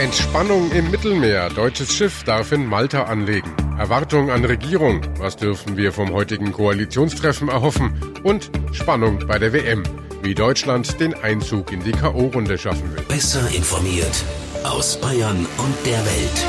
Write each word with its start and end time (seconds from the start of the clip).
Entspannung 0.00 0.72
im 0.72 0.90
Mittelmeer. 0.90 1.50
Deutsches 1.50 1.92
Schiff 1.92 2.24
darf 2.24 2.52
in 2.52 2.64
Malta 2.64 3.02
anlegen. 3.02 3.54
Erwartung 3.78 4.30
an 4.30 4.46
Regierung. 4.46 5.02
Was 5.18 5.36
dürfen 5.36 5.76
wir 5.76 5.92
vom 5.92 6.14
heutigen 6.14 6.52
Koalitionstreffen 6.52 7.50
erhoffen? 7.50 7.92
Und 8.22 8.50
Spannung 8.72 9.18
bei 9.26 9.38
der 9.38 9.52
WM. 9.52 9.82
Wie 10.22 10.34
Deutschland 10.34 10.98
den 11.00 11.12
Einzug 11.12 11.70
in 11.70 11.84
die 11.84 11.92
K.O.-Runde 11.92 12.56
schaffen 12.56 12.96
will. 12.96 13.02
Besser 13.08 13.46
informiert 13.54 14.24
aus 14.64 14.98
Bayern 14.98 15.46
und 15.58 15.74
der 15.84 15.98
Welt. 16.06 16.46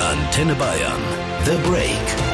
Antenne 0.00 0.56
Bayern. 0.56 1.02
The 1.44 1.70
Break. 1.70 2.27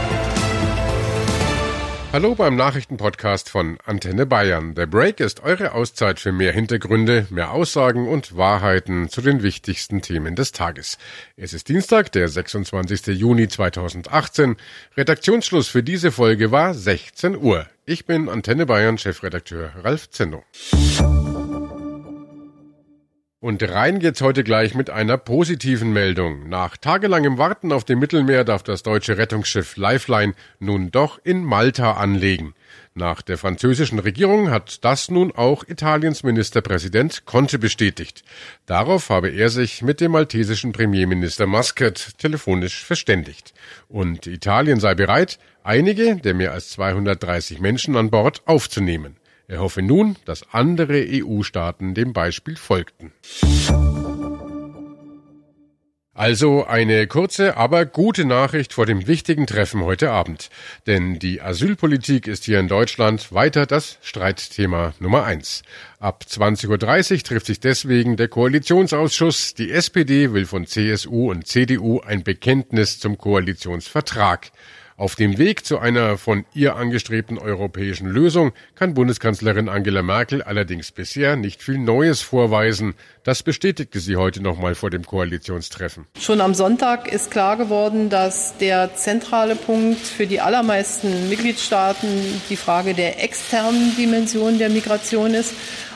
Hallo 2.15 2.37
beim 2.37 2.55
Nachrichtenpodcast 2.55 3.51
von 3.51 3.77
Antenne 3.85 4.25
Bayern. 4.25 4.77
Der 4.77 4.87
Break 4.87 5.19
ist 5.19 5.43
eure 5.43 5.73
Auszeit 5.73 6.21
für 6.21 6.31
mehr 6.31 6.53
Hintergründe, 6.53 7.27
mehr 7.29 7.51
Aussagen 7.51 8.07
und 8.07 8.37
Wahrheiten 8.37 9.09
zu 9.09 9.21
den 9.21 9.43
wichtigsten 9.43 10.01
Themen 10.01 10.37
des 10.37 10.53
Tages. 10.53 10.97
Es 11.37 11.53
ist 11.53 11.69
Dienstag, 11.69 12.13
der 12.13 12.29
26. 12.29 13.19
Juni 13.19 13.49
2018. 13.49 14.55
Redaktionsschluss 14.97 15.67
für 15.67 15.83
diese 15.83 16.13
Folge 16.13 16.53
war 16.53 16.73
16 16.73 17.37
Uhr. 17.37 17.67
Ich 17.85 18.07
bin 18.07 18.29
Antenne 18.29 18.65
Bayern 18.67 18.97
Chefredakteur 18.97 19.73
Ralf 19.83 20.09
Zenno. 20.09 20.45
Und 23.45 23.63
rein 23.63 23.99
geht's 23.99 24.23
heute 24.23 24.43
gleich 24.43 24.75
mit 24.75 24.89
einer 24.89 25.19
positiven 25.19 25.93
Meldung. 25.93 26.49
Nach 26.49 26.79
tagelangem 26.79 27.37
Warten 27.37 27.73
auf 27.73 27.85
dem 27.85 27.99
Mittelmeer 27.99 28.43
darf 28.43 28.63
das 28.63 28.83
deutsche 28.83 29.19
Rettungsschiff 29.19 29.77
Lifeline 29.77 30.33
nun 30.61 30.91
doch 30.91 31.21
in 31.23 31.45
Malta 31.45 31.93
anlegen. 31.93 32.55
Nach 32.95 33.21
der 33.21 33.37
französischen 33.37 33.99
Regierung 33.99 34.51
hat 34.51 34.83
das 34.83 35.11
nun 35.11 35.31
auch 35.31 35.63
Italiens 35.69 36.23
Ministerpräsident 36.23 37.27
Conte 37.27 37.59
bestätigt. 37.59 38.25
Darauf 38.65 39.11
habe 39.11 39.29
er 39.29 39.51
sich 39.51 39.83
mit 39.83 40.01
dem 40.01 40.13
maltesischen 40.13 40.73
Premierminister 40.73 41.47
Muscat 41.47 42.17
telefonisch 42.17 42.83
verständigt. 42.83 43.53
Und 43.91 44.27
Italien 44.27 44.81
sei 44.81 44.95
bereit, 44.95 45.39
einige 45.65 46.17
der 46.17 46.33
mehr 46.33 46.53
als 46.53 46.71
230 46.71 47.61
Menschen 47.61 47.95
an 47.97 48.09
Bord 48.09 48.41
aufzunehmen. 48.47 49.17
Er 49.47 49.61
hoffe 49.61 49.83
nun, 49.83 50.17
dass 50.25 50.53
andere 50.53 51.05
EU-Staaten 51.07 51.95
dem 51.95 52.13
Beispiel 52.13 52.57
folgten. 52.57 53.13
Also 56.17 56.65
eine 56.65 57.09
kurze, 57.09 57.57
aber 57.57 57.87
gute 57.87 58.25
Nachricht 58.25 58.73
vor 58.73 58.87
dem 58.87 59.09
wichtigen 59.09 59.49
Treffen 59.49 59.83
heute 59.83 60.13
Abend. 60.13 60.49
Denn 60.87 61.19
die 61.19 61.43
Asylpolitik 61.43 62.29
ist 62.29 62.45
hier 62.45 62.61
in 62.61 62.69
Deutschland 62.69 63.33
weiter 63.33 63.67
das 63.67 63.99
Streitthema 64.01 64.95
Nummer 65.01 65.25
eins. 65.25 65.65
Ab 65.99 66.25
20.30 66.31 66.69
Uhr 67.15 67.19
trifft 67.25 67.47
sich 67.47 67.59
deswegen 67.59 68.17
der 68.17 68.29
Koalitionsausschuss. 68.29 69.55
Die 69.55 69.73
SPD 69.73 70.33
will 70.33 70.47
von 70.47 70.69
CSU 70.69 71.33
und 71.33 71.49
CDU 71.49 72.01
ein 72.01 72.23
Bekenntnis 72.23 73.01
zum 73.01 73.19
Koalitionsvertrag. 73.19 74.53
Auf 74.97 75.17
dem 75.17 75.39
Weg 75.39 75.67
zu 75.67 75.81
einer 75.81 76.17
von 76.19 76.45
ihr 76.55 76.77
angestrebten 76.77 77.37
europäischen 77.37 78.07
Lösung 78.07 78.53
kann 78.77 78.95
Bundeskanzlerin 78.95 79.69
Angela 79.69 80.03
Merkel 80.03 80.41
allerdings 80.41 80.93
bisher 80.93 81.35
nicht 81.35 81.65
viel 81.65 81.79
Neues 81.79 82.23
vorweisen. 82.23 82.95
Das 83.25 83.43
bestätigte 83.43 83.99
sie 83.99 84.15
heute 84.15 84.41
nochmal 84.41 84.77
vor 84.77 84.91
dem 84.91 85.05
Koalitionstreffen. 85.05 86.07
Schon 86.21 86.41
am 86.41 86.55
Sonntag 86.55 87.13
ist 87.13 87.33
klar 87.33 87.57
geworden, 87.57 88.09
dass 88.09 88.57
der 88.59 88.95
zentrale 88.95 89.57
Punkt 89.57 89.99
für 89.99 90.29
die 90.29 90.41
allermeisten 90.41 91.29
Mitgliedstaaten 91.29 92.09
die 92.49 92.57
Frage 92.57 92.95
der 92.95 93.21
externen 93.21 93.97
Dimension 93.97 94.59
der 94.59 94.71
Migration 94.71 95.35
ist. 95.35 95.55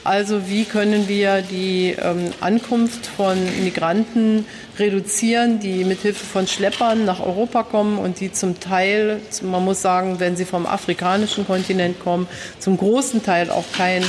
Also 0.09 0.49
wie 0.49 0.65
können 0.65 1.07
wir 1.07 1.43
die 1.43 1.95
ähm, 2.03 2.31
Ankunft 2.41 3.05
von 3.05 3.37
Migranten 3.63 4.47
reduzieren, 4.79 5.61
die 5.61 5.85
mithilfe 5.85 6.25
von 6.25 6.47
Schleppern 6.47 7.05
nach 7.05 7.21
Europa 7.21 7.63
kommen 7.63 7.99
und 7.99 8.19
die 8.19 8.33
zum 8.33 8.59
Teil, 8.59 9.21
man 9.43 9.63
muss 9.63 9.83
sagen, 9.83 10.19
wenn 10.19 10.35
sie 10.35 10.47
vom 10.47 10.65
afrikanischen 10.65 11.47
Kontinent 11.47 12.01
kommen, 12.01 12.27
zum 12.59 12.79
großen 12.79 13.23
Teil 13.23 13.51
auch 13.51 13.67
kein 13.77 14.03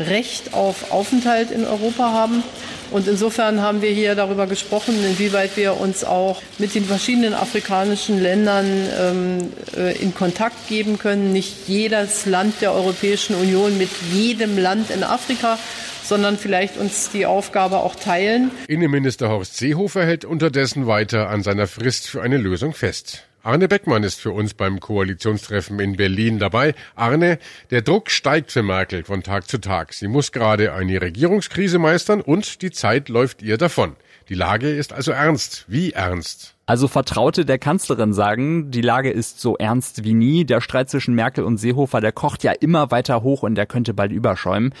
Recht 0.00 0.54
auf 0.54 0.90
Aufenthalt 0.90 1.52
in 1.52 1.64
Europa 1.64 2.10
haben. 2.10 2.42
Und 2.90 3.08
insofern 3.08 3.60
haben 3.60 3.82
wir 3.82 3.90
hier 3.90 4.14
darüber 4.14 4.46
gesprochen, 4.46 4.94
inwieweit 5.04 5.56
wir 5.56 5.80
uns 5.80 6.04
auch 6.04 6.40
mit 6.58 6.74
den 6.74 6.84
verschiedenen 6.84 7.34
afrikanischen 7.34 8.22
Ländern 8.22 8.66
ähm, 8.98 9.52
äh, 9.76 9.96
in 9.98 10.14
Kontakt 10.14 10.68
geben 10.68 10.98
können. 10.98 11.32
Nicht 11.32 11.68
jedes 11.68 12.26
Land 12.26 12.60
der 12.60 12.72
Europäischen 12.72 13.34
Union 13.36 13.76
mit 13.78 13.90
jedem 14.12 14.58
Land 14.58 14.90
in 14.90 15.02
Afrika, 15.02 15.58
sondern 16.04 16.38
vielleicht 16.38 16.76
uns 16.76 17.10
die 17.10 17.26
Aufgabe 17.26 17.78
auch 17.78 17.96
teilen. 17.96 18.50
Innenminister 18.68 19.28
Horst 19.28 19.56
Seehofer 19.56 20.04
hält 20.04 20.24
unterdessen 20.24 20.86
weiter 20.86 21.28
an 21.28 21.42
seiner 21.42 21.66
Frist 21.66 22.08
für 22.08 22.22
eine 22.22 22.36
Lösung 22.36 22.74
fest. 22.74 23.24
Arne 23.44 23.68
Beckmann 23.68 24.04
ist 24.04 24.20
für 24.20 24.30
uns 24.30 24.54
beim 24.54 24.80
Koalitionstreffen 24.80 25.78
in 25.78 25.96
Berlin 25.96 26.38
dabei. 26.38 26.74
Arne, 26.94 27.38
der 27.70 27.82
Druck 27.82 28.10
steigt 28.10 28.50
für 28.50 28.62
Merkel 28.62 29.04
von 29.04 29.22
Tag 29.22 29.48
zu 29.48 29.58
Tag. 29.58 29.92
Sie 29.92 30.08
muss 30.08 30.32
gerade 30.32 30.72
eine 30.72 31.02
Regierungskrise 31.02 31.78
meistern 31.78 32.22
und 32.22 32.62
die 32.62 32.70
Zeit 32.70 33.10
läuft 33.10 33.42
ihr 33.42 33.58
davon. 33.58 33.96
Die 34.30 34.34
Lage 34.34 34.70
ist 34.70 34.94
also 34.94 35.12
ernst. 35.12 35.66
Wie 35.68 35.92
ernst? 35.92 36.54
Also 36.64 36.88
Vertraute 36.88 37.44
der 37.44 37.58
Kanzlerin 37.58 38.14
sagen, 38.14 38.70
die 38.70 38.80
Lage 38.80 39.10
ist 39.10 39.42
so 39.42 39.58
ernst 39.58 40.04
wie 40.04 40.14
nie. 40.14 40.46
Der 40.46 40.62
Streit 40.62 40.88
zwischen 40.88 41.14
Merkel 41.14 41.44
und 41.44 41.58
Seehofer, 41.58 42.00
der 42.00 42.12
kocht 42.12 42.44
ja 42.44 42.52
immer 42.52 42.90
weiter 42.90 43.22
hoch 43.22 43.42
und 43.42 43.56
der 43.56 43.66
könnte 43.66 43.92
bald 43.92 44.10
überschäumen. 44.10 44.72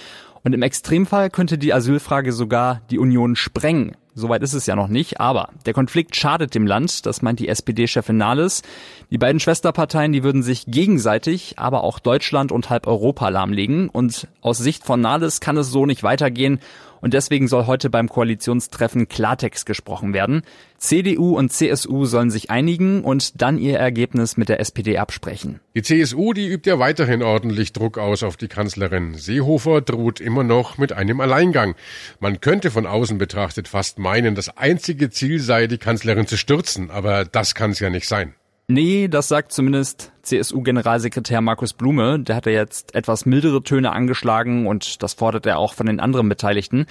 Und 0.42 0.54
im 0.54 0.62
Extremfall 0.62 1.28
könnte 1.28 1.58
die 1.58 1.74
Asylfrage 1.74 2.32
sogar 2.32 2.80
die 2.90 2.98
Union 2.98 3.36
sprengen. 3.36 3.94
Soweit 4.16 4.42
ist 4.44 4.52
es 4.52 4.66
ja 4.66 4.76
noch 4.76 4.86
nicht, 4.86 5.18
aber 5.18 5.48
der 5.66 5.74
Konflikt 5.74 6.14
schadet 6.14 6.54
dem 6.54 6.68
Land, 6.68 7.04
das 7.04 7.20
meint 7.20 7.40
die 7.40 7.48
SPD-Chefin 7.48 8.16
Nahles. 8.16 8.62
Die 9.10 9.18
beiden 9.18 9.40
Schwesterparteien, 9.40 10.12
die 10.12 10.22
würden 10.22 10.44
sich 10.44 10.66
gegenseitig, 10.66 11.58
aber 11.58 11.82
auch 11.82 11.98
Deutschland 11.98 12.52
und 12.52 12.70
halb 12.70 12.86
Europa 12.86 13.28
lahmlegen. 13.28 13.88
Und 13.88 14.28
aus 14.40 14.58
Sicht 14.58 14.84
von 14.84 15.00
Nahles 15.00 15.40
kann 15.40 15.56
es 15.56 15.70
so 15.70 15.84
nicht 15.84 16.04
weitergehen. 16.04 16.60
Und 17.04 17.12
deswegen 17.12 17.48
soll 17.48 17.66
heute 17.66 17.90
beim 17.90 18.08
Koalitionstreffen 18.08 19.08
Klartext 19.08 19.66
gesprochen 19.66 20.14
werden. 20.14 20.40
CDU 20.78 21.36
und 21.36 21.52
CSU 21.52 22.06
sollen 22.06 22.30
sich 22.30 22.48
einigen 22.48 23.04
und 23.04 23.42
dann 23.42 23.58
ihr 23.58 23.78
Ergebnis 23.78 24.38
mit 24.38 24.48
der 24.48 24.58
SPD 24.58 24.96
absprechen. 24.96 25.60
Die 25.74 25.82
CSU, 25.82 26.32
die 26.32 26.48
übt 26.48 26.66
ja 26.66 26.78
weiterhin 26.78 27.22
ordentlich 27.22 27.74
Druck 27.74 27.98
aus 27.98 28.22
auf 28.22 28.38
die 28.38 28.48
Kanzlerin. 28.48 29.12
Seehofer 29.18 29.82
droht 29.82 30.18
immer 30.18 30.44
noch 30.44 30.78
mit 30.78 30.94
einem 30.94 31.20
Alleingang. 31.20 31.74
Man 32.20 32.40
könnte 32.40 32.70
von 32.70 32.86
außen 32.86 33.18
betrachtet 33.18 33.68
fast 33.68 33.98
meinen, 33.98 34.34
das 34.34 34.56
einzige 34.56 35.10
Ziel 35.10 35.40
sei, 35.40 35.66
die 35.66 35.76
Kanzlerin 35.76 36.26
zu 36.26 36.38
stürzen, 36.38 36.90
aber 36.90 37.26
das 37.26 37.54
kann 37.54 37.72
es 37.72 37.80
ja 37.80 37.90
nicht 37.90 38.08
sein. 38.08 38.32
Nee, 38.66 39.08
das 39.08 39.28
sagt 39.28 39.52
zumindest 39.52 40.13
CSU-Generalsekretär 40.24 41.40
Markus 41.40 41.72
Blume. 41.72 42.18
Der 42.20 42.36
hat 42.36 42.46
ja 42.46 42.52
jetzt 42.52 42.94
etwas 42.94 43.26
mildere 43.26 43.62
Töne 43.62 43.92
angeschlagen 43.92 44.66
und 44.66 45.02
das 45.02 45.14
fordert 45.14 45.46
er 45.46 45.58
auch 45.58 45.74
von 45.74 45.86
den 45.86 46.00
anderen 46.00 46.28
Beteiligten. 46.28 46.86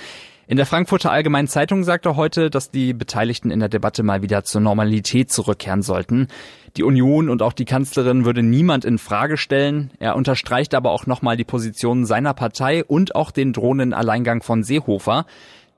In 0.46 0.58
der 0.58 0.66
Frankfurter 0.66 1.12
Allgemeinen 1.12 1.48
Zeitung 1.48 1.84
sagt 1.84 2.06
er 2.06 2.18
heute, 2.18 2.50
dass 2.50 2.70
die 2.70 2.94
Beteiligten 2.94 3.50
in 3.50 3.60
der 3.60 3.70
Debatte 3.70 4.04
mal 4.04 4.22
wieder 4.22 4.44
zur 4.44 4.60
Normalität 4.62 5.32
zurückkehren 5.32 5.82
sollten. 5.82 6.28
Die 6.76 6.84
Union 6.84 7.30
und 7.30 7.42
auch 7.42 7.54
die 7.54 7.66
Kanzlerin 7.66 8.26
würde 8.26 8.44
niemand 8.44 8.84
in 8.84 8.98
Frage 8.98 9.38
stellen. 9.38 9.92
Er 10.00 10.16
unterstreicht 10.16 10.76
aber 10.76 10.92
auch 10.92 11.06
nochmal 11.06 11.38
die 11.38 11.44
Position 11.44 12.06
seiner 12.06 12.34
Partei 12.34 12.84
und 12.84 13.16
auch 13.16 13.32
den 13.32 13.54
drohenden 13.54 13.94
Alleingang 13.94 14.44
von 14.44 14.64
Seehofer. 14.64 15.26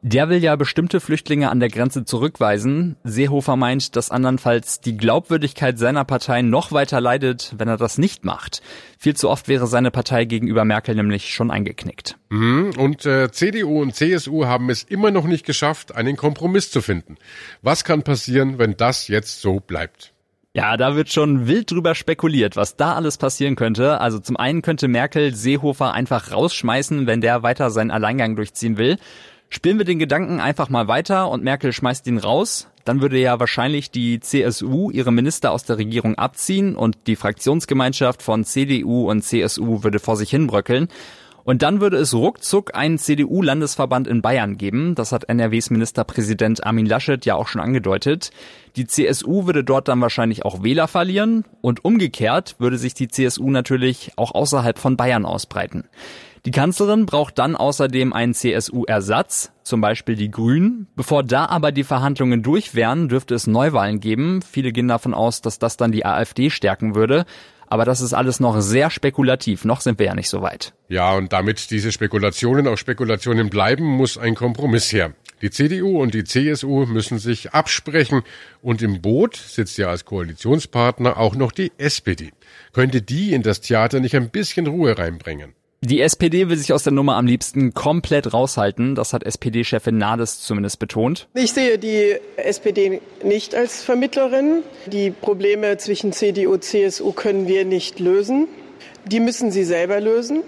Der 0.08 0.30
will 0.30 0.38
ja 0.38 0.56
bestimmte 0.56 1.00
Flüchtlinge 1.00 1.50
an 1.50 1.60
der 1.60 1.70
Grenze 1.70 2.06
zurückweisen. 2.06 2.96
Seehofer 3.04 3.56
meint, 3.56 3.96
dass 3.96 4.12
andernfalls 4.12 4.80
die 4.80 4.98
Glaubwürdigkeit 4.98 5.80
seiner 5.80 6.06
Partei 6.06 6.44
noch 6.44 6.72
weiter 6.72 7.02
leidet, 7.02 7.56
wenn 7.58 7.68
er 7.68 7.78
das 7.78 7.98
nicht 7.98 8.24
macht. 8.24 8.62
Viel 9.00 9.16
zu 9.16 9.32
oft 9.32 9.48
wäre 9.48 9.66
seine 9.66 9.90
Partei 9.90 10.26
gegenüber 10.26 10.64
Merkel 10.64 10.94
nämlich 10.94 11.34
schon 11.34 11.50
eingeknickt. 11.50 12.18
Mhm. 12.30 12.74
Und 12.78 13.08
äh, 13.08 13.32
CDU 13.32 13.82
und 13.82 13.96
CSU 13.96 14.46
haben 14.46 14.70
es 14.70 14.84
immer 14.84 15.10
noch 15.10 15.26
nicht 15.26 15.44
geschafft, 15.44 15.96
einen 15.96 16.18
Kompromiss 16.18 16.70
zu 16.70 16.82
finden. 16.82 17.18
Was 17.64 17.84
kann 17.84 18.04
passieren, 18.04 18.60
wenn 18.60 18.78
das 18.78 19.08
jetzt 19.08 19.42
so 19.42 19.60
bleibt? 19.60 20.14
Ja, 20.54 20.78
da 20.78 20.96
wird 20.96 21.12
schon 21.12 21.48
wild 21.48 21.72
drüber 21.72 21.96
spekuliert, 21.96 22.56
was 22.56 22.78
da 22.78 22.94
alles 22.94 23.18
passieren 23.18 23.56
könnte. 23.56 24.00
Also 24.00 24.20
zum 24.20 24.38
einen 24.38 24.62
könnte 24.62 24.88
Merkel 24.88 25.34
Seehofer 25.34 25.94
einfach 25.94 26.32
rausschmeißen, 26.32 27.08
wenn 27.08 27.22
der 27.22 27.42
weiter 27.42 27.72
seinen 27.72 27.90
Alleingang 27.90 28.36
durchziehen 28.36 28.78
will. 28.78 28.98
Spielen 29.50 29.78
wir 29.78 29.86
den 29.86 30.00
Gedanken 30.00 30.40
einfach 30.40 30.70
mal 30.70 30.88
weiter 30.88 31.30
und 31.30 31.44
Merkel 31.44 31.72
schmeißt 31.72 32.08
ihn 32.08 32.18
raus, 32.18 32.68
dann 32.84 33.02
würde 33.02 33.18
ja 33.18 33.40
wahrscheinlich 33.40 33.90
die 33.90 34.20
CSU 34.20 34.92
ihre 34.92 35.12
Minister 35.12 35.52
aus 35.52 35.64
der 35.64 35.78
Regierung 35.78 36.16
abziehen 36.16 36.76
und 36.76 36.98
die 37.08 37.16
Fraktionsgemeinschaft 37.16 38.22
von 38.22 38.44
CDU 38.44 39.10
und 39.10 39.24
CSU 39.24 39.84
würde 39.84 40.00
vor 40.00 40.18
sich 40.18 40.30
hinbröckeln. 40.30 40.88
Und 41.46 41.62
dann 41.62 41.80
würde 41.80 41.98
es 41.98 42.16
ruckzuck 42.16 42.76
einen 42.76 42.98
CDU-Landesverband 42.98 44.08
in 44.08 44.24
Bayern 44.24 44.58
geben. 44.58 44.96
Das 44.96 45.12
hat 45.12 45.30
NRWs 45.30 45.70
Ministerpräsident 45.70 46.66
Armin 46.66 46.88
Laschet 46.88 47.24
ja 47.24 47.36
auch 47.36 47.48
schon 47.48 47.62
angedeutet. 47.62 48.32
Die 48.76 48.88
CSU 48.88 49.46
würde 49.46 49.64
dort 49.64 49.88
dann 49.88 50.02
wahrscheinlich 50.02 50.44
auch 50.44 50.64
Wähler 50.64 50.88
verlieren 50.88 51.46
und 51.62 51.86
umgekehrt 51.86 52.56
würde 52.58 52.80
sich 52.80 52.96
die 52.96 53.10
CSU 53.10 53.52
natürlich 53.52 54.12
auch 54.16 54.34
außerhalb 54.34 54.80
von 54.80 54.98
Bayern 54.98 55.24
ausbreiten. 55.24 55.84
Die 56.46 56.52
Kanzlerin 56.52 57.06
braucht 57.06 57.38
dann 57.40 57.56
außerdem 57.56 58.14
einen 58.14 58.34
CSU-Ersatz, 58.34 59.52
zum 59.64 59.82
Beispiel 59.82 60.16
die 60.16 60.30
Grünen. 60.30 60.88
Bevor 60.96 61.24
da 61.24 61.46
aber 61.46 61.72
die 61.72 61.84
Verhandlungen 61.84 62.44
durch 62.44 62.76
wären, 62.76 63.08
dürfte 63.10 63.34
es 63.34 63.48
Neuwahlen 63.48 64.00
geben. 64.00 64.42
Viele 64.44 64.72
gehen 64.72 64.88
davon 64.88 65.14
aus, 65.16 65.42
dass 65.42 65.58
das 65.58 65.78
dann 65.78 65.92
die 65.92 66.06
AfD 66.06 66.52
stärken 66.52 66.94
würde. 66.94 67.26
Aber 67.76 67.84
das 67.84 68.00
ist 68.00 68.14
alles 68.14 68.40
noch 68.40 68.62
sehr 68.62 68.90
spekulativ. 68.90 69.66
Noch 69.66 69.82
sind 69.82 70.00
wir 70.00 70.06
ja 70.06 70.16
nicht 70.16 70.30
so 70.30 70.42
weit. 70.42 70.74
Ja, 70.88 71.14
und 71.14 71.34
damit 71.34 71.72
diese 71.72 71.92
Spekulationen 71.92 72.70
auch 72.70 72.78
Spekulationen 72.78 73.50
bleiben, 73.50 73.84
muss 73.84 74.18
ein 74.18 74.34
Kompromiss 74.34 74.94
her. 74.94 75.14
Die 75.42 75.50
CDU 75.50 76.02
und 76.02 76.14
die 76.14 76.24
CSU 76.24 76.86
müssen 76.86 77.20
sich 77.20 77.52
absprechen 77.52 78.22
und 78.62 78.82
im 78.82 79.02
Boot 79.02 79.36
sitzt 79.36 79.78
ja 79.78 79.90
als 79.90 80.06
Koalitionspartner 80.06 81.18
auch 81.18 81.36
noch 81.36 81.52
die 81.52 81.74
SPD. 81.78 82.32
Könnte 82.72 83.02
die 83.02 83.34
in 83.34 83.42
das 83.42 83.60
Theater 83.60 84.00
nicht 84.00 84.16
ein 84.16 84.30
bisschen 84.30 84.68
Ruhe 84.68 84.98
reinbringen? 84.98 85.54
Die 85.86 86.02
SPD 86.02 86.50
will 86.50 86.58
sich 86.58 86.74
aus 86.74 86.82
der 86.82 86.94
Nummer 86.94 87.16
am 87.16 87.28
liebsten 87.28 87.76
komplett 87.76 88.34
raushalten. 88.34 88.96
Das 88.96 89.14
hat 89.14 89.24
SPD-Chefin 89.24 90.00
Nades 90.00 90.42
zumindest 90.42 90.80
betont. 90.80 91.28
Ich 91.36 91.54
sehe 91.54 91.78
die 91.78 92.18
SPD 92.38 93.02
nicht 93.24 93.54
als 93.54 93.84
Vermittlerin. 93.84 94.64
Die 94.88 95.12
Probleme 95.12 95.78
zwischen 95.78 96.12
CDU 96.12 96.54
und 96.54 96.64
CSU 96.64 97.12
können 97.12 97.48
wir 97.48 97.66
nicht 97.66 98.00
lösen. 98.00 98.48
Die 99.06 99.20
müssen 99.20 99.52
sie 99.52 99.64
selber 99.64 100.02
lösen. 100.02 100.42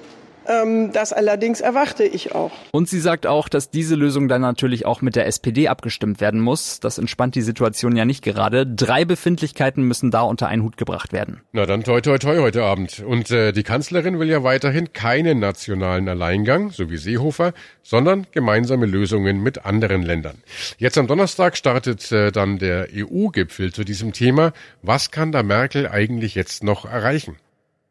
Ähm, 0.47 0.91
das 0.93 1.13
allerdings 1.13 1.61
erwarte 1.61 2.03
ich 2.03 2.33
auch. 2.33 2.51
Und 2.71 2.87
sie 2.87 2.99
sagt 2.99 3.27
auch, 3.27 3.49
dass 3.49 3.69
diese 3.69 3.95
Lösung 3.95 4.27
dann 4.27 4.41
natürlich 4.41 4.85
auch 4.85 5.01
mit 5.01 5.15
der 5.15 5.27
SPD 5.27 5.67
abgestimmt 5.67 6.21
werden 6.21 6.39
muss. 6.39 6.79
Das 6.79 6.97
entspannt 6.97 7.35
die 7.35 7.41
Situation 7.41 7.95
ja 7.95 8.05
nicht 8.05 8.23
gerade. 8.23 8.65
Drei 8.65 9.03
Befindlichkeiten 9.05 9.83
müssen 9.83 10.11
da 10.11 10.21
unter 10.21 10.47
einen 10.47 10.63
Hut 10.63 10.77
gebracht 10.77 11.11
werden. 11.11 11.41
Na 11.51 11.65
dann 11.65 11.83
toi 11.83 12.01
toi 12.01 12.17
toi 12.17 12.37
heute 12.37 12.63
Abend. 12.63 13.03
Und 13.05 13.31
äh, 13.31 13.51
die 13.51 13.63
Kanzlerin 13.63 14.19
will 14.19 14.29
ja 14.29 14.43
weiterhin 14.43 14.93
keinen 14.93 15.39
nationalen 15.39 16.07
Alleingang, 16.07 16.71
so 16.71 16.89
wie 16.89 16.97
Seehofer, 16.97 17.53
sondern 17.83 18.27
gemeinsame 18.31 18.85
Lösungen 18.85 19.41
mit 19.43 19.65
anderen 19.65 20.01
Ländern. 20.01 20.37
Jetzt 20.77 20.97
am 20.97 21.07
Donnerstag 21.07 21.57
startet 21.57 22.11
äh, 22.11 22.31
dann 22.31 22.57
der 22.57 22.87
EU-Gipfel 22.93 23.73
zu 23.73 23.83
diesem 23.83 24.13
Thema. 24.13 24.53
Was 24.81 25.11
kann 25.11 25.31
da 25.31 25.43
Merkel 25.43 25.87
eigentlich 25.87 26.35
jetzt 26.35 26.63
noch 26.63 26.85
erreichen? 26.85 27.37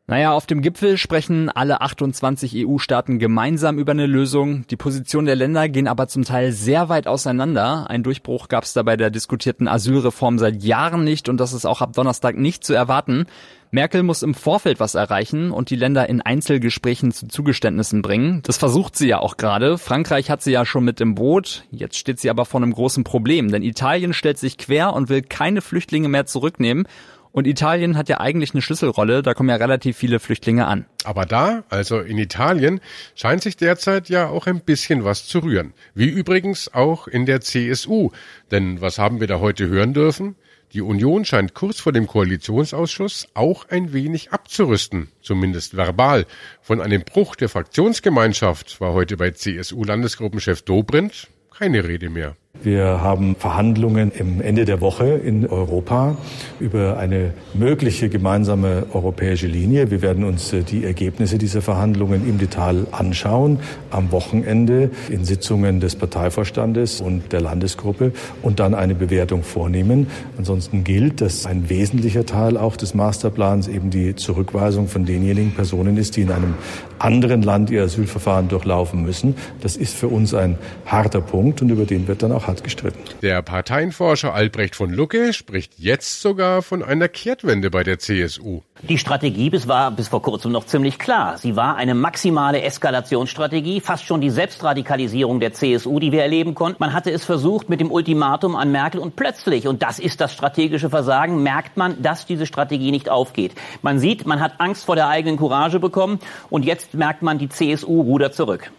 Naja, 0.08 0.34
auf 0.34 0.46
dem 0.46 0.62
Gipfel 0.62 0.98
sprechen 0.98 1.48
alle 1.48 1.80
28 1.80 2.64
EU-Staaten 2.64 3.18
gemeinsam 3.18 3.76
über 3.76 3.90
eine 3.90 4.06
Lösung. 4.06 4.64
Die 4.68 4.76
Positionen 4.76 5.26
der 5.26 5.34
Länder 5.34 5.68
gehen 5.68 5.88
aber 5.88 6.06
zum 6.06 6.22
Teil 6.22 6.52
sehr 6.52 6.88
weit 6.88 7.08
auseinander. 7.08 7.90
Ein 7.90 8.04
Durchbruch 8.04 8.46
gab 8.46 8.62
es 8.62 8.72
da 8.72 8.84
bei 8.84 8.96
der 8.96 9.10
diskutierten 9.10 9.66
Asylreform 9.66 10.38
seit 10.38 10.62
Jahren 10.62 11.02
nicht 11.02 11.28
und 11.28 11.38
das 11.38 11.52
ist 11.52 11.66
auch 11.66 11.80
ab 11.80 11.92
Donnerstag 11.94 12.36
nicht 12.36 12.62
zu 12.62 12.72
erwarten. 12.72 13.26
Merkel 13.72 14.04
muss 14.04 14.22
im 14.22 14.34
Vorfeld 14.34 14.78
was 14.78 14.94
erreichen 14.94 15.50
und 15.50 15.70
die 15.70 15.76
Länder 15.76 16.08
in 16.08 16.22
Einzelgesprächen 16.22 17.10
zu 17.10 17.26
Zugeständnissen 17.26 18.00
bringen. 18.00 18.42
Das 18.44 18.58
versucht 18.58 18.94
sie 18.94 19.08
ja 19.08 19.18
auch 19.18 19.36
gerade. 19.36 19.76
Frankreich 19.76 20.30
hat 20.30 20.40
sie 20.40 20.52
ja 20.52 20.64
schon 20.64 20.84
mit 20.84 21.00
im 21.00 21.16
Boot. 21.16 21.64
Jetzt 21.72 21.98
steht 21.98 22.20
sie 22.20 22.30
aber 22.30 22.44
vor 22.44 22.62
einem 22.62 22.72
großen 22.72 23.02
Problem, 23.02 23.50
denn 23.50 23.64
Italien 23.64 24.12
stellt 24.12 24.38
sich 24.38 24.56
quer 24.56 24.92
und 24.92 25.08
will 25.08 25.22
keine 25.22 25.62
Flüchtlinge 25.62 26.08
mehr 26.08 26.26
zurücknehmen. 26.26 26.86
Und 27.36 27.46
Italien 27.46 27.98
hat 27.98 28.08
ja 28.08 28.18
eigentlich 28.18 28.54
eine 28.54 28.62
Schlüsselrolle, 28.62 29.20
da 29.20 29.34
kommen 29.34 29.50
ja 29.50 29.56
relativ 29.56 29.98
viele 29.98 30.20
Flüchtlinge 30.20 30.66
an. 30.66 30.86
Aber 31.04 31.26
da, 31.26 31.64
also 31.68 32.00
in 32.00 32.16
Italien, 32.16 32.80
scheint 33.14 33.42
sich 33.42 33.58
derzeit 33.58 34.08
ja 34.08 34.28
auch 34.28 34.46
ein 34.46 34.60
bisschen 34.60 35.04
was 35.04 35.26
zu 35.26 35.40
rühren. 35.40 35.74
Wie 35.92 36.08
übrigens 36.08 36.72
auch 36.72 37.06
in 37.06 37.26
der 37.26 37.42
CSU. 37.42 38.08
Denn 38.50 38.80
was 38.80 38.98
haben 38.98 39.20
wir 39.20 39.26
da 39.26 39.38
heute 39.38 39.68
hören 39.68 39.92
dürfen? 39.92 40.36
Die 40.72 40.80
Union 40.80 41.26
scheint 41.26 41.52
kurz 41.52 41.78
vor 41.78 41.92
dem 41.92 42.06
Koalitionsausschuss 42.06 43.28
auch 43.34 43.68
ein 43.68 43.92
wenig 43.92 44.32
abzurüsten, 44.32 45.08
zumindest 45.20 45.76
verbal. 45.76 46.24
Von 46.62 46.80
einem 46.80 47.02
Bruch 47.02 47.36
der 47.36 47.50
Fraktionsgemeinschaft 47.50 48.80
war 48.80 48.94
heute 48.94 49.18
bei 49.18 49.32
CSU-Landesgruppenchef 49.32 50.62
Dobrindt 50.62 51.28
keine 51.50 51.84
Rede 51.84 52.08
mehr. 52.08 52.34
Wir 52.62 53.00
haben 53.00 53.36
Verhandlungen 53.38 54.10
im 54.10 54.40
Ende 54.40 54.64
der 54.64 54.80
Woche 54.80 55.04
in 55.06 55.46
Europa 55.46 56.16
über 56.58 56.96
eine 56.98 57.32
mögliche 57.54 58.08
gemeinsame 58.08 58.86
europäische 58.92 59.46
Linie. 59.46 59.90
Wir 59.90 60.02
werden 60.02 60.24
uns 60.24 60.52
äh, 60.52 60.62
die 60.62 60.84
Ergebnisse 60.84 61.38
dieser 61.38 61.62
Verhandlungen 61.62 62.28
im 62.28 62.38
Detail 62.38 62.86
anschauen 62.92 63.60
am 63.90 64.10
Wochenende 64.10 64.90
in 65.10 65.24
Sitzungen 65.24 65.80
des 65.80 65.96
Parteivorstandes 65.96 67.00
und 67.00 67.32
der 67.32 67.40
Landesgruppe 67.40 68.12
und 68.42 68.58
dann 68.58 68.74
eine 68.74 68.94
Bewertung 68.94 69.42
vornehmen. 69.42 70.08
Ansonsten 70.38 70.82
gilt, 70.82 71.20
dass 71.20 71.46
ein 71.46 71.68
wesentlicher 71.68 72.26
Teil 72.26 72.56
auch 72.56 72.76
des 72.76 72.94
Masterplans 72.94 73.68
eben 73.68 73.90
die 73.90 74.16
Zurückweisung 74.16 74.88
von 74.88 75.04
denjenigen 75.04 75.52
Personen 75.52 75.96
ist, 75.96 76.16
die 76.16 76.22
in 76.22 76.30
einem 76.30 76.54
anderen 76.98 77.42
Land 77.42 77.70
ihr 77.70 77.82
Asylverfahren 77.82 78.48
durchlaufen 78.48 79.02
müssen. 79.02 79.34
Das 79.60 79.76
ist 79.76 79.94
für 79.94 80.08
uns 80.08 80.34
ein 80.34 80.58
harter 80.86 81.20
Punkt 81.20 81.62
und 81.62 81.70
über 81.70 81.84
den 81.84 82.08
wird 82.08 82.22
dann 82.22 82.32
auch 82.32 82.45
hart 82.46 82.64
gestritten. 82.64 82.98
Der 83.22 83.42
Parteienforscher 83.42 84.34
Albrecht 84.34 84.76
von 84.76 84.90
Lucke 84.90 85.32
spricht 85.32 85.78
jetzt 85.78 86.20
sogar 86.20 86.62
von 86.62 86.82
einer 86.82 87.08
Kehrtwende 87.08 87.70
bei 87.70 87.82
der 87.82 87.98
CSU. 87.98 88.60
Die 88.82 88.98
Strategie 88.98 89.50
bis 89.50 89.68
war 89.68 89.90
bis 89.90 90.08
vor 90.08 90.22
kurzem 90.22 90.52
noch 90.52 90.66
ziemlich 90.66 90.98
klar. 90.98 91.38
Sie 91.38 91.56
war 91.56 91.76
eine 91.76 91.94
maximale 91.94 92.62
Eskalationsstrategie, 92.62 93.80
fast 93.80 94.04
schon 94.04 94.20
die 94.20 94.30
Selbstradikalisierung 94.30 95.40
der 95.40 95.54
CSU, 95.54 95.98
die 95.98 96.12
wir 96.12 96.22
erleben 96.22 96.54
konnten. 96.54 96.76
Man 96.80 96.92
hatte 96.92 97.10
es 97.10 97.24
versucht 97.24 97.68
mit 97.68 97.80
dem 97.80 97.90
Ultimatum 97.90 98.54
an 98.54 98.70
Merkel 98.70 99.00
und 99.00 99.16
plötzlich, 99.16 99.66
und 99.66 99.82
das 99.82 99.98
ist 99.98 100.20
das 100.20 100.32
strategische 100.32 100.90
Versagen, 100.90 101.42
merkt 101.42 101.76
man, 101.76 102.02
dass 102.02 102.26
diese 102.26 102.46
Strategie 102.46 102.90
nicht 102.90 103.08
aufgeht. 103.08 103.52
Man 103.82 103.98
sieht, 103.98 104.26
man 104.26 104.40
hat 104.40 104.54
Angst 104.58 104.84
vor 104.84 104.94
der 104.94 105.08
eigenen 105.08 105.38
Courage 105.38 105.80
bekommen 105.80 106.20
und 106.50 106.64
jetzt 106.64 106.94
merkt 106.94 107.22
man, 107.22 107.38
die 107.38 107.48
CSU 107.48 108.02
rudert 108.02 108.34
zurück. 108.34 108.70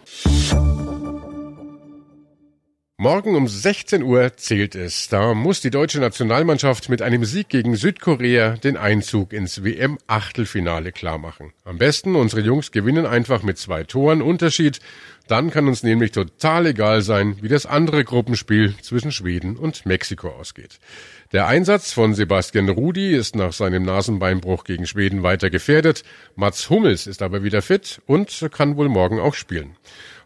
Morgen 3.00 3.36
um 3.36 3.46
16 3.46 4.02
Uhr 4.02 4.36
zählt 4.36 4.74
es. 4.74 5.08
Da 5.08 5.32
muss 5.32 5.60
die 5.60 5.70
deutsche 5.70 6.00
Nationalmannschaft 6.00 6.88
mit 6.88 7.00
einem 7.00 7.24
Sieg 7.24 7.48
gegen 7.48 7.76
Südkorea 7.76 8.56
den 8.56 8.76
Einzug 8.76 9.32
ins 9.32 9.62
WM-Achtelfinale 9.62 10.90
klarmachen. 10.90 11.52
Am 11.64 11.78
besten 11.78 12.16
unsere 12.16 12.40
Jungs 12.40 12.72
gewinnen 12.72 13.06
einfach 13.06 13.44
mit 13.44 13.56
zwei 13.56 13.84
Toren 13.84 14.20
Unterschied. 14.20 14.80
Dann 15.28 15.52
kann 15.52 15.68
uns 15.68 15.84
nämlich 15.84 16.10
total 16.10 16.66
egal 16.66 17.02
sein, 17.02 17.36
wie 17.40 17.46
das 17.46 17.66
andere 17.66 18.02
Gruppenspiel 18.02 18.74
zwischen 18.82 19.12
Schweden 19.12 19.56
und 19.56 19.86
Mexiko 19.86 20.30
ausgeht. 20.30 20.80
Der 21.30 21.46
Einsatz 21.46 21.92
von 21.92 22.14
Sebastian 22.14 22.68
Rudi 22.68 23.14
ist 23.14 23.36
nach 23.36 23.52
seinem 23.52 23.84
Nasenbeinbruch 23.84 24.64
gegen 24.64 24.88
Schweden 24.88 25.22
weiter 25.22 25.50
gefährdet. 25.50 26.02
Mats 26.34 26.68
Hummels 26.68 27.06
ist 27.06 27.22
aber 27.22 27.44
wieder 27.44 27.62
fit 27.62 28.00
und 28.06 28.48
kann 28.50 28.76
wohl 28.76 28.88
morgen 28.88 29.20
auch 29.20 29.34
spielen. 29.34 29.76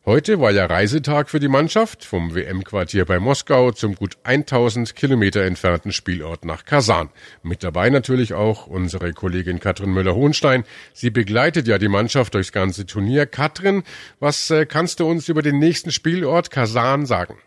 Heute 0.05 0.41
war 0.41 0.51
ja 0.51 0.67
Reisetag 0.67 1.31
für 1.31 1.39
die 1.39 1.47
Mannschaft 1.47 2.05
vom 2.05 2.35
WM-Quartier 2.35 3.05
bei 3.05 3.21
Moskau 3.21 3.71
zum 3.71 3.95
gut 3.95 4.19
1000 4.25 4.97
Kilometer 4.97 5.45
entfernten 5.45 5.93
Spielort 5.93 6.45
nach 6.45 6.65
Kasan. 6.65 7.11
Mit 7.45 7.63
dabei 7.63 7.89
natürlich 7.89 8.35
auch 8.35 8.67
unsere 8.67 9.13
Kollegin 9.13 9.61
Katrin 9.61 9.93
Müller-Hohenstein. 9.93 10.65
Sie 10.93 11.11
begleitet 11.11 11.69
ja 11.69 11.79
die 11.79 11.87
Mannschaft 11.87 12.35
durchs 12.35 12.51
ganze 12.51 12.85
Turnier. 12.85 13.27
Katrin, 13.27 13.85
was 14.19 14.51
äh, 14.51 14.67
kannst 14.67 14.99
du 14.99 15.09
uns 15.09 15.29
über 15.29 15.41
den 15.41 15.61
nächsten 15.61 15.93
Spielort 15.93 16.51
Kasan 16.51 17.07
sagen? 17.07 17.39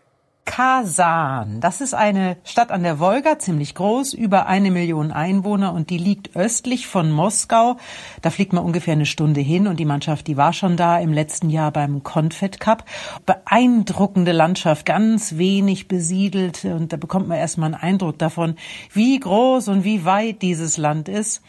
Kasan. 0.46 1.60
Das 1.60 1.82
ist 1.82 1.92
eine 1.92 2.38
Stadt 2.42 2.70
an 2.70 2.82
der 2.82 2.98
Wolga, 2.98 3.38
ziemlich 3.38 3.74
groß, 3.74 4.14
über 4.14 4.46
eine 4.46 4.70
Million 4.70 5.12
Einwohner 5.12 5.74
und 5.74 5.90
die 5.90 5.98
liegt 5.98 6.34
östlich 6.34 6.86
von 6.86 7.10
Moskau. 7.10 7.76
Da 8.22 8.30
fliegt 8.30 8.54
man 8.54 8.64
ungefähr 8.64 8.94
eine 8.94 9.04
Stunde 9.04 9.42
hin 9.42 9.66
und 9.66 9.78
die 9.78 9.84
Mannschaft, 9.84 10.26
die 10.26 10.38
war 10.38 10.54
schon 10.54 10.78
da 10.78 10.98
im 10.98 11.12
letzten 11.12 11.50
Jahr 11.50 11.72
beim 11.72 12.02
Confed 12.02 12.58
Cup. 12.60 12.84
Beeindruckende 13.26 14.32
Landschaft, 14.32 14.86
ganz 14.86 15.36
wenig 15.36 15.88
besiedelt 15.88 16.64
und 16.64 16.92
da 16.92 16.96
bekommt 16.96 17.28
man 17.28 17.36
erstmal 17.36 17.74
einen 17.74 17.82
Eindruck 17.82 18.18
davon, 18.18 18.54
wie 18.92 19.20
groß 19.20 19.68
und 19.68 19.84
wie 19.84 20.06
weit 20.06 20.40
dieses 20.40 20.78
Land 20.78 21.10
ist. 21.10 21.42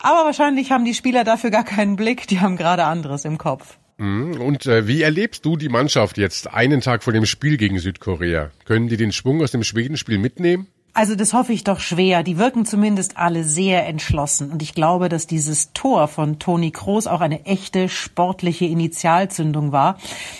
Aber 0.00 0.24
wahrscheinlich 0.24 0.72
haben 0.72 0.84
die 0.84 0.94
Spieler 0.94 1.24
dafür 1.24 1.50
gar 1.50 1.64
keinen 1.64 1.96
Blick, 1.96 2.26
die 2.28 2.40
haben 2.40 2.56
gerade 2.56 2.84
anderes 2.84 3.24
im 3.24 3.38
Kopf. 3.38 3.76
Mhm. 3.98 4.40
Und 4.40 4.66
äh, 4.66 4.86
wie 4.86 5.02
erlebst 5.02 5.44
du 5.44 5.56
die 5.56 5.68
Mannschaft 5.68 6.18
jetzt 6.18 6.52
einen 6.52 6.80
Tag 6.80 7.02
vor 7.02 7.12
dem 7.12 7.26
Spiel 7.26 7.56
gegen 7.56 7.78
Südkorea? 7.78 8.50
Können 8.64 8.88
die 8.88 8.96
den 8.96 9.12
Schwung 9.12 9.42
aus 9.42 9.52
dem 9.52 9.64
Schwedenspiel 9.64 10.18
mitnehmen? 10.18 10.66
Also 10.96 11.14
das 11.14 11.34
hoffe 11.34 11.52
ich 11.52 11.62
doch 11.62 11.78
schwer. 11.78 12.22
Die 12.22 12.38
wirken 12.38 12.64
zumindest 12.64 13.18
alle 13.18 13.44
sehr 13.44 13.86
entschlossen. 13.86 14.50
Und 14.50 14.62
ich 14.62 14.72
glaube, 14.72 15.10
dass 15.10 15.26
dieses 15.26 15.74
Tor 15.74 16.08
von 16.08 16.38
Toni 16.38 16.70
Kroos 16.70 17.06
auch 17.06 17.20
eine 17.20 17.44
echte 17.44 17.90
sportliche 17.90 18.64
Initialzündung 18.64 19.72
war. 19.72 19.98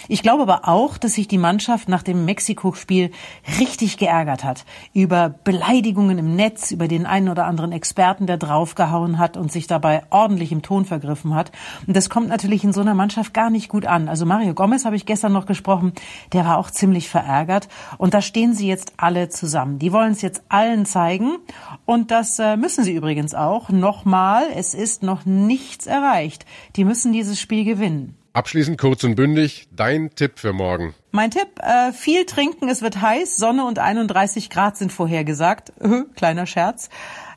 Ich 0.08 0.22
glaube 0.22 0.44
aber 0.44 0.66
auch, 0.66 0.96
dass 0.96 1.12
sich 1.12 1.28
die 1.28 1.36
Mannschaft 1.36 1.90
nach 1.90 2.02
dem 2.02 2.24
Mexiko-Spiel 2.24 3.10
richtig 3.58 3.98
geärgert 3.98 4.44
hat. 4.44 4.64
Über 4.94 5.28
Beleidigungen 5.28 6.16
im 6.16 6.36
Netz, 6.36 6.70
über 6.70 6.88
den 6.88 7.04
einen 7.04 7.28
oder 7.28 7.44
anderen 7.44 7.72
Experten, 7.72 8.26
der 8.26 8.38
draufgehauen 8.38 9.18
hat 9.18 9.36
und 9.36 9.52
sich 9.52 9.66
dabei 9.66 10.04
ordentlich 10.08 10.52
im 10.52 10.62
Ton 10.62 10.86
vergriffen 10.86 11.34
hat. 11.34 11.52
Und 11.86 11.94
das 11.94 12.08
kommt 12.08 12.28
natürlich 12.28 12.64
in 12.64 12.72
so 12.72 12.80
einer 12.80 12.94
Mannschaft 12.94 13.34
gar 13.34 13.50
nicht 13.50 13.68
gut 13.68 13.84
an. 13.84 14.08
Also 14.08 14.24
Mario 14.24 14.54
Gomez 14.54 14.86
habe 14.86 14.96
ich 14.96 15.04
gestern 15.04 15.34
noch 15.34 15.44
gesprochen. 15.44 15.92
Der 16.32 16.46
war 16.46 16.56
auch 16.56 16.70
ziemlich 16.70 17.10
verärgert. 17.10 17.68
Und 17.98 18.14
da 18.14 18.22
stehen 18.22 18.54
sie 18.54 18.66
jetzt 18.66 18.94
alle 18.96 19.28
zusammen. 19.28 19.78
Die 19.78 19.92
wollen 19.92 20.12
es 20.12 20.22
jetzt 20.22 20.44
allen 20.48 20.86
zeigen. 20.86 21.38
Und 21.84 22.10
das 22.10 22.38
äh, 22.38 22.56
müssen 22.56 22.84
sie 22.84 22.94
übrigens 22.94 23.34
auch. 23.34 23.68
Nochmal, 23.68 24.46
es 24.54 24.74
ist 24.74 25.02
noch 25.02 25.24
nichts 25.24 25.86
erreicht. 25.86 26.46
Die 26.76 26.84
müssen 26.84 27.12
dieses 27.12 27.40
Spiel 27.40 27.64
gewinnen. 27.64 28.16
Abschließend 28.32 28.78
kurz 28.78 29.02
und 29.02 29.14
bündig, 29.14 29.68
dein 29.72 30.10
Tipp 30.14 30.38
für 30.38 30.52
morgen. 30.52 30.94
Mein 31.10 31.30
Tipp, 31.30 31.58
äh, 31.60 31.92
viel 31.92 32.26
trinken, 32.26 32.68
es 32.68 32.82
wird 32.82 33.00
heiß, 33.00 33.38
Sonne 33.38 33.64
und 33.64 33.78
31 33.78 34.50
Grad 34.50 34.76
sind 34.76 34.92
vorhergesagt. 34.92 35.72
Kleiner 36.16 36.44
Scherz. 36.44 36.90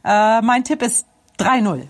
Äh, 0.04 0.42
mein 0.42 0.66
Tipp 0.66 0.82
ist 0.82 1.08
3-0. 1.40 1.84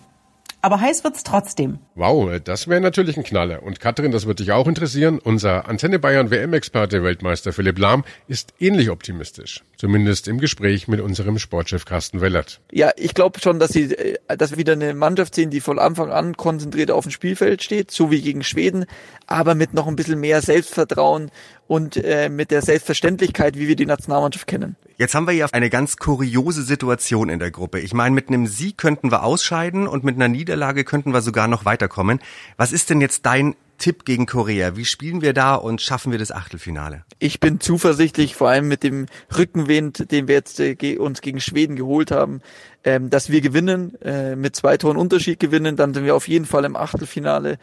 Aber 0.62 0.82
heiß 0.82 1.04
wird's 1.04 1.24
trotzdem. 1.24 1.80
Wow, 1.96 2.40
das 2.44 2.68
wäre 2.68 2.82
natürlich 2.82 3.16
ein 3.18 3.24
Knaller. 3.24 3.64
Und 3.64 3.80
Katrin, 3.80 4.12
das 4.12 4.26
wird 4.26 4.40
dich 4.40 4.52
auch 4.52 4.68
interessieren. 4.68 5.20
Unser 5.20 5.70
Antenne 5.70 6.00
Bayern 6.00 6.32
WM-Experte 6.32 7.02
Weltmeister 7.02 7.54
Philipp 7.54 7.80
Lahm 7.80 8.04
ist 8.28 8.54
ähnlich 8.60 8.90
optimistisch. 8.90 9.64
Zumindest 9.78 10.28
im 10.28 10.40
Gespräch 10.40 10.90
mit 10.90 11.00
unserem 11.00 11.40
Sportchef 11.40 11.86
Carsten 11.86 12.20
Wellert. 12.20 12.60
Ja, 12.72 12.92
ich 12.98 13.14
glaube 13.14 13.40
schon, 13.40 13.60
dass 13.60 13.72
sie, 13.72 13.94
äh, 13.96 14.18
dass 14.38 14.52
wir 14.52 14.58
wieder 14.58 14.74
eine 14.74 14.94
Mannschaft 14.94 15.36
sehen, 15.36 15.50
die 15.50 15.62
von 15.62 15.80
Anfang 15.80 16.12
an 16.12 16.36
konzentriert 16.36 16.92
auf 16.92 17.06
dem 17.06 17.12
Spielfeld 17.12 17.64
steht, 17.64 17.92
so 17.92 18.12
wie 18.12 18.22
gegen 18.22 18.44
Schweden, 18.44 18.86
aber 19.28 19.56
mit 19.56 19.74
noch 19.74 19.88
ein 19.88 19.96
bisschen 19.96 20.20
mehr 20.20 20.42
Selbstvertrauen 20.42 21.32
und 21.70 21.98
äh, 21.98 22.30
mit 22.30 22.50
der 22.50 22.64
Selbstverständlichkeit, 22.64 23.56
wie 23.56 23.68
wir 23.68 23.76
die 23.76 23.86
Nationalmannschaft 23.86 24.48
kennen. 24.48 24.76
Jetzt 24.98 25.14
haben 25.14 25.28
wir 25.28 25.36
ja 25.36 25.46
eine 25.52 25.70
ganz 25.70 25.98
kuriose 25.98 26.64
Situation 26.64 27.30
in 27.30 27.38
der 27.38 27.52
Gruppe. 27.52 27.80
Ich 27.80 27.94
meine, 27.94 28.16
mit 28.16 28.28
einem 28.28 28.48
Sieg 28.48 28.80
könnten 28.80 29.12
wir 29.12 29.24
ausscheiden 29.24 29.88
und 29.88 30.04
mit 30.04 30.16
einer 30.16 30.28
Niederlage 30.28 30.84
könnten 30.84 31.14
wir 31.14 31.22
sogar 31.22 31.48
noch 31.48 31.66
weiterkommen. 31.66 32.22
Was 32.58 32.72
ist 32.72 32.90
denn 32.90 33.02
jetzt 33.02 33.28
dein 33.28 33.56
Tipp 33.80 34.06
gegen 34.06 34.26
Korea? 34.28 34.76
Wie 34.76 34.86
spielen 34.86 35.22
wir 35.22 35.34
da 35.34 35.56
und 35.56 35.82
schaffen 35.82 36.12
wir 36.12 36.20
das 36.20 36.32
Achtelfinale? 36.32 37.04
Ich 37.18 37.40
bin 37.40 37.60
zuversichtlich, 37.60 38.36
vor 38.36 38.50
allem 38.50 38.68
mit 38.68 38.84
dem 38.84 39.08
Rückenwind, 39.36 40.12
den 40.12 40.28
wir 40.28 40.36
jetzt 40.36 40.60
äh, 40.60 40.98
uns 40.98 41.22
gegen 41.22 41.40
Schweden 41.42 41.76
geholt 41.76 42.12
haben, 42.12 42.42
ähm, 42.84 43.10
dass 43.10 43.30
wir 43.30 43.42
gewinnen, 43.42 44.00
äh, 44.02 44.36
mit 44.36 44.56
zwei 44.56 44.78
Toren 44.78 44.98
Unterschied 44.98 45.40
gewinnen, 45.40 45.76
dann 45.76 45.94
sind 45.94 46.06
wir 46.06 46.16
auf 46.16 46.28
jeden 46.28 46.46
Fall 46.46 46.66
im 46.66 46.76
Achtelfinale. 46.76 47.58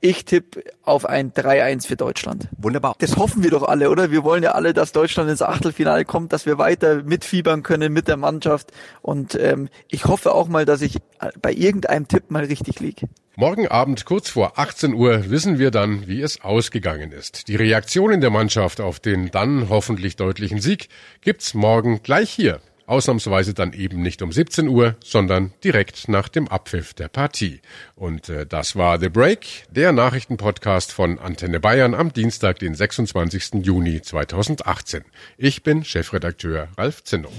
Ich 0.00 0.24
tippe 0.24 0.62
auf 0.82 1.06
ein 1.06 1.32
3-1 1.32 1.86
für 1.86 1.96
Deutschland. 1.96 2.48
Wunderbar. 2.56 2.94
Das 2.98 3.16
hoffen 3.16 3.42
wir 3.42 3.50
doch 3.50 3.62
alle, 3.62 3.90
oder? 3.90 4.10
Wir 4.10 4.24
wollen 4.24 4.42
ja 4.42 4.52
alle, 4.52 4.74
dass 4.74 4.92
Deutschland 4.92 5.30
ins 5.30 5.42
Achtelfinale 5.42 6.04
kommt, 6.04 6.32
dass 6.32 6.46
wir 6.46 6.58
weiter 6.58 7.02
mitfiebern 7.02 7.62
können 7.62 7.92
mit 7.92 8.08
der 8.08 8.16
Mannschaft. 8.16 8.72
Und 9.02 9.34
ähm, 9.36 9.68
ich 9.88 10.06
hoffe 10.06 10.34
auch 10.34 10.48
mal, 10.48 10.64
dass 10.64 10.82
ich 10.82 10.96
äh, 11.20 11.30
bei 11.40 11.52
irgendeinem 11.52 12.08
Tipp 12.08 12.30
mal 12.30 12.44
richtig 12.44 12.80
liege. 12.80 13.08
Morgen 13.40 13.68
Abend 13.68 14.04
kurz 14.04 14.30
vor 14.30 14.58
18 14.58 14.94
Uhr 14.94 15.30
wissen 15.30 15.60
wir 15.60 15.70
dann, 15.70 16.08
wie 16.08 16.22
es 16.22 16.40
ausgegangen 16.40 17.12
ist. 17.12 17.46
Die 17.46 17.54
Reaktionen 17.54 18.20
der 18.20 18.30
Mannschaft 18.30 18.80
auf 18.80 18.98
den 18.98 19.30
dann 19.30 19.68
hoffentlich 19.68 20.16
deutlichen 20.16 20.60
Sieg 20.60 20.88
gibt's 21.20 21.54
morgen 21.54 22.02
gleich 22.02 22.30
hier. 22.30 22.60
Ausnahmsweise 22.88 23.54
dann 23.54 23.74
eben 23.74 24.02
nicht 24.02 24.22
um 24.22 24.32
17 24.32 24.66
Uhr, 24.66 24.96
sondern 25.04 25.52
direkt 25.62 26.08
nach 26.08 26.28
dem 26.28 26.48
Abpfiff 26.48 26.94
der 26.94 27.06
Partie. 27.06 27.60
Und 27.94 28.28
äh, 28.28 28.44
das 28.44 28.74
war 28.74 28.98
The 28.98 29.08
Break, 29.08 29.66
der 29.70 29.92
Nachrichtenpodcast 29.92 30.90
von 30.90 31.20
Antenne 31.20 31.60
Bayern 31.60 31.94
am 31.94 32.12
Dienstag, 32.12 32.58
den 32.58 32.74
26. 32.74 33.64
Juni 33.64 34.02
2018. 34.02 35.04
Ich 35.36 35.62
bin 35.62 35.84
Chefredakteur 35.84 36.70
Ralf 36.76 37.04
Zinno. 37.04 37.30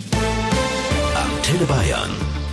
Antenne 1.14 1.66
Bayern. 1.66 2.39